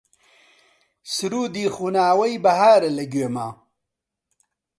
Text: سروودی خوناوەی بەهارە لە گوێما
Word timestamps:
سروودی 1.13 1.65
خوناوەی 1.75 2.41
بەهارە 2.43 2.89
لە 2.97 3.05
گوێما 3.13 3.49